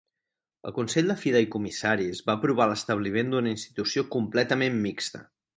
El 0.69 0.73
Consell 0.77 1.11
de 1.11 1.15
Fideïcomissaris 1.23 2.23
va 2.29 2.37
aprovar 2.39 2.69
l'establiment 2.71 3.31
d'una 3.35 3.55
institució 3.59 4.07
completament 4.17 4.85
mixta. 4.89 5.27